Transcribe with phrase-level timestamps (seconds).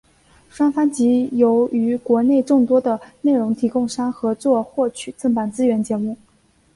[0.49, 6.17] 双方藉由与国内众多的内容提供商合作获取正版节目资源。